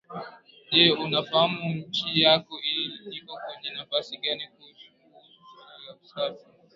Je 0.71 0.91
unafahamu 0.93 1.69
nchi 1.75 2.21
yako 2.21 2.59
iko 3.11 3.37
kwenye 3.45 3.69
nafasi 3.75 4.17
gani 4.17 4.47
kuhusu 4.47 4.91
suala 4.93 5.77
la 5.87 5.95
usafi 6.03 6.45